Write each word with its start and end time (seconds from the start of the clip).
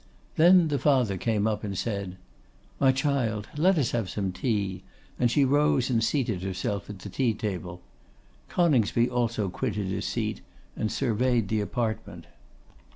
Then 0.35 0.69
the 0.69 0.79
father 0.79 1.15
came 1.15 1.45
up 1.45 1.63
and 1.63 1.77
said, 1.77 2.17
'My 2.79 2.91
child, 2.91 3.47
let 3.55 3.77
us 3.77 3.91
have 3.91 4.09
some 4.09 4.31
tea;' 4.31 4.81
and 5.19 5.29
she 5.29 5.45
rose 5.45 5.91
and 5.91 6.03
seated 6.03 6.41
herself 6.41 6.89
at 6.89 6.97
the 6.97 7.07
tea 7.09 7.35
table. 7.35 7.83
Coningsby 8.49 9.11
also 9.11 9.47
quitted 9.47 9.89
his 9.89 10.05
seat, 10.05 10.41
and 10.75 10.91
surveyed 10.91 11.49
the 11.49 11.61
apartment. 11.61 12.25